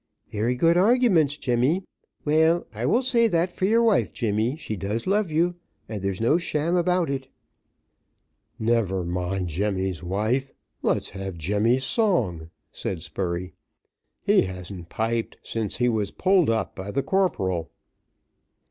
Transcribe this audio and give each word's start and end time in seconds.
"Very 0.31 0.55
good 0.55 0.77
arguments, 0.77 1.37
Jemmy. 1.37 1.83
Well, 2.25 2.65
I 2.73 2.87
will 2.87 3.03
say 3.03 3.27
that 3.27 3.51
for 3.51 3.65
your 3.65 3.83
wife, 3.83 4.11
Jemmy, 4.11 4.55
she 4.57 4.75
does 4.75 5.05
love 5.05 5.31
you, 5.31 5.57
and 5.87 6.01
there's 6.01 6.19
no 6.19 6.39
sham 6.39 6.75
about 6.75 7.11
it." 7.11 7.27
"Never 8.57 9.03
mind 9.03 9.49
Jemmy's 9.49 10.01
wife, 10.01 10.51
let's 10.81 11.11
have 11.11 11.37
Jemmy's 11.37 11.83
song," 11.83 12.49
said 12.71 13.03
Spurey; 13.03 13.53
"he 14.23 14.41
hasn't 14.41 14.89
piped 14.89 15.37
since 15.43 15.77
he 15.77 15.87
was 15.87 16.09
pulled 16.09 16.49
up 16.49 16.75
by 16.75 16.89
the 16.89 17.03
corporal." 17.03 17.69